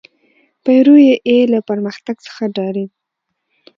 [0.63, 2.91] پیرو یې له پرمختګ څخه ډارېد.